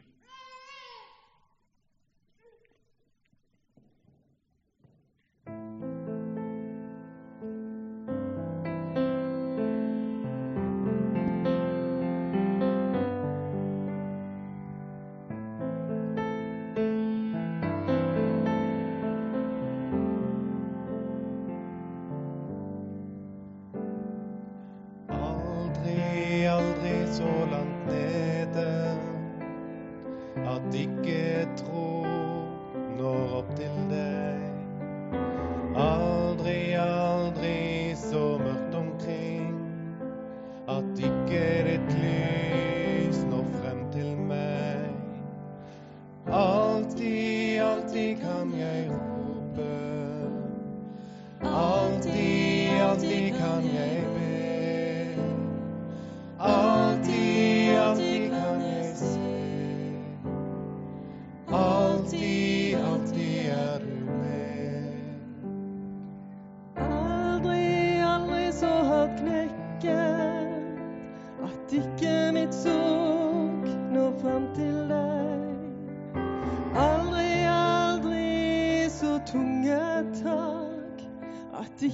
To 81.80 81.90